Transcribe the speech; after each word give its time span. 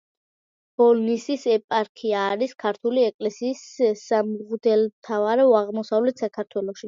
ბოლნისის 0.81 1.43
ეპარქია 1.55 2.23
არის 2.29 2.55
ქართული 2.63 3.03
ეკლესიის 3.09 3.61
სამღვდელმთავრო 4.01 5.47
აღმოსავლეთ 5.63 6.25
საქართველოში. 6.27 6.79